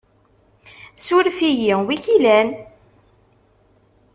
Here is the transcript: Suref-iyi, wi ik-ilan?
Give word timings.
Suref-iyi, 1.05 1.73
wi 1.85 1.93
ik-ilan? 1.95 2.49